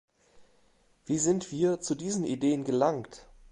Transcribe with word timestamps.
Wie 1.05 1.19
sind 1.19 1.51
wir 1.51 1.79
zu 1.79 1.93
diesen 1.93 2.25
Ideen 2.25 2.63
gelangt? 2.63 3.27